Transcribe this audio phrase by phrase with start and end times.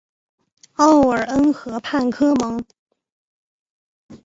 [0.77, 2.65] 奥尔恩河畔科蒙。